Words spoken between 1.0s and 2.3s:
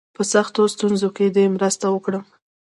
کې دي مرسته وکړم.